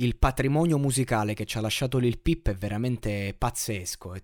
[0.00, 4.16] Il patrimonio musicale che ci ha lasciato Lil Pip è veramente pazzesco, mm,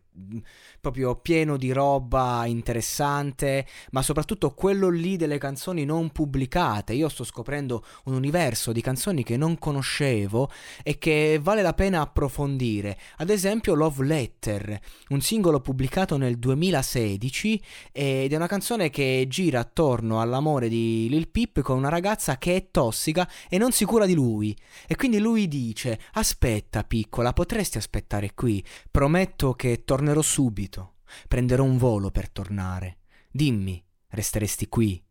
[0.81, 6.93] proprio pieno di roba interessante, ma soprattutto quello lì delle canzoni non pubblicate.
[6.93, 10.51] Io sto scoprendo un universo di canzoni che non conoscevo
[10.83, 12.99] e che vale la pena approfondire.
[13.19, 19.61] Ad esempio Love Letter, un singolo pubblicato nel 2016 ed è una canzone che gira
[19.61, 24.15] attorno all'amore di Lil Pip con una ragazza che è tossica e non sicura di
[24.15, 24.57] lui.
[24.87, 28.65] E quindi lui dice Aspetta, piccola, potresti aspettare qui.
[28.91, 30.97] Prometto che tornerò subito.
[31.29, 32.99] Prenderò un volo per tornare.
[33.31, 35.03] Dimmi, resteresti qui?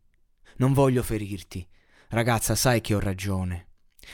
[0.56, 1.66] Non voglio ferirti.
[2.08, 3.68] Ragazza, sai che ho ragione.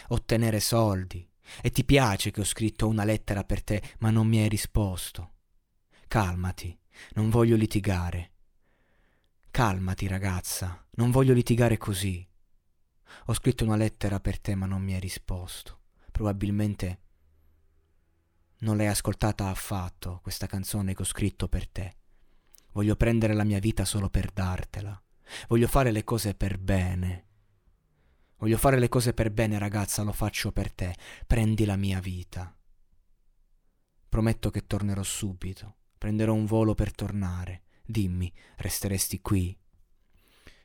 [0.08, 1.28] Ottenere soldi.
[1.62, 5.34] E ti piace che ho scritto una lettera per te, ma non mi hai risposto.
[6.06, 6.78] Calmati,
[7.14, 8.32] non voglio litigare.
[9.50, 12.26] Calmati, ragazza, non voglio litigare così.
[13.26, 15.80] Ho scritto una lettera per te, ma non mi hai risposto
[16.20, 17.00] probabilmente
[18.60, 21.96] non l'hai ascoltata affatto, questa canzone che ho scritto per te.
[22.72, 25.00] Voglio prendere la mia vita solo per dartela.
[25.48, 27.26] Voglio fare le cose per bene.
[28.36, 30.94] Voglio fare le cose per bene, ragazza, lo faccio per te.
[31.26, 32.56] Prendi la mia vita.
[34.08, 35.76] Prometto che tornerò subito.
[35.98, 37.62] Prenderò un volo per tornare.
[37.84, 39.56] Dimmi, resteresti qui?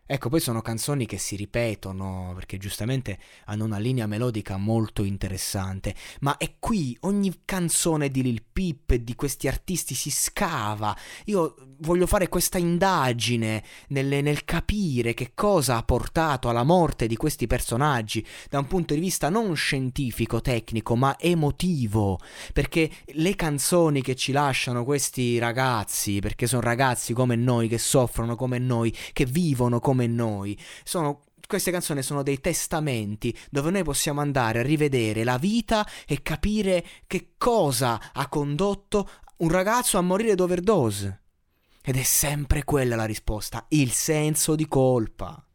[0.08, 5.96] Ecco, poi sono canzoni che si ripetono perché giustamente hanno una linea melodica molto interessante,
[6.20, 10.96] ma è qui ogni canzone di Lil Peep e di questi artisti si scava.
[11.26, 17.16] Io voglio fare questa indagine nel, nel capire che cosa ha portato alla morte di
[17.16, 22.19] questi personaggi da un punto di vista non scientifico, tecnico, ma emotivo,
[22.53, 28.36] perché le canzoni che ci lasciano questi ragazzi, perché sono ragazzi come noi che soffrono
[28.36, 30.57] come noi, che vivono come noi.
[30.84, 36.24] Sono queste canzoni sono dei testamenti dove noi possiamo andare a rivedere la vita e
[36.24, 39.07] capire che cosa ha condotto
[39.38, 41.25] un ragazzo a morire d'overdose.
[41.88, 45.46] Ed è sempre quella la risposta, il senso di colpa.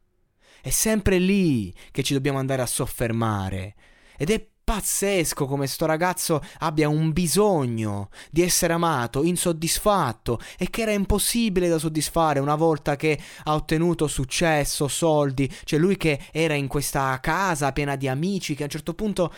[0.63, 3.75] È sempre lì che ci dobbiamo andare a soffermare.
[4.17, 10.83] Ed è pazzesco come sto ragazzo abbia un bisogno di essere amato, insoddisfatto e che
[10.83, 16.55] era impossibile da soddisfare una volta che ha ottenuto successo, soldi, cioè lui che era
[16.55, 19.35] in questa casa piena di amici che a un certo punto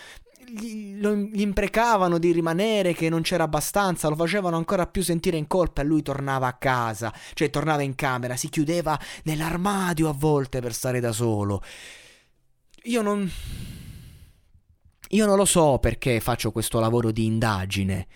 [0.47, 5.37] gli, lo, gli imprecavano di rimanere, che non c'era abbastanza, lo facevano ancora più sentire
[5.37, 10.13] in colpa e lui tornava a casa, cioè tornava in camera, si chiudeva nell'armadio a
[10.13, 11.63] volte per stare da solo.
[12.85, 13.31] Io non
[15.13, 18.07] io non lo so perché faccio questo lavoro di indagine,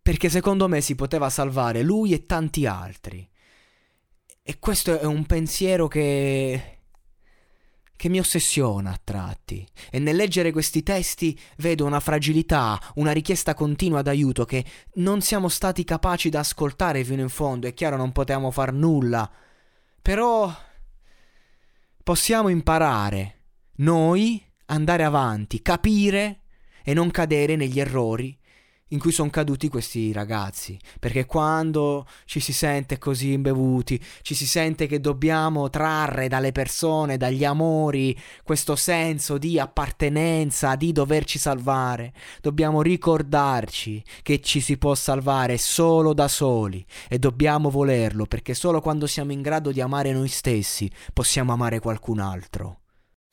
[0.00, 3.28] perché secondo me si poteva salvare lui e tanti altri.
[4.42, 6.73] E questo è un pensiero che
[7.96, 13.54] che mi ossessiona a tratti e nel leggere questi testi vedo una fragilità, una richiesta
[13.54, 14.64] continua d'aiuto che
[14.94, 17.66] non siamo stati capaci da ascoltare fino in fondo.
[17.66, 19.30] È chiaro non potevamo far nulla,
[20.02, 20.52] però
[22.02, 23.40] possiamo imparare
[23.76, 26.40] noi andare avanti, capire
[26.82, 28.36] e non cadere negli errori
[28.94, 30.78] in cui sono caduti questi ragazzi.
[30.98, 37.16] Perché quando ci si sente così imbevuti, ci si sente che dobbiamo trarre dalle persone,
[37.16, 42.12] dagli amori, questo senso di appartenenza, di doverci salvare.
[42.40, 48.80] Dobbiamo ricordarci che ci si può salvare solo da soli e dobbiamo volerlo perché solo
[48.80, 52.78] quando siamo in grado di amare noi stessi possiamo amare qualcun altro.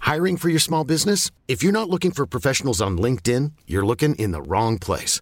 [0.01, 1.29] Hiring for your small business?
[1.47, 5.21] If you're not looking for professionals on LinkedIn, you're looking in the wrong place.